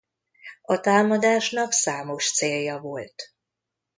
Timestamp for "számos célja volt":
1.71-3.33